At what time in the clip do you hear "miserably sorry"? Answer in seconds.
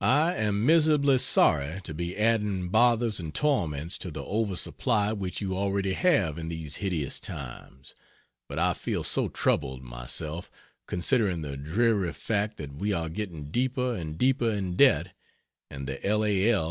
0.64-1.82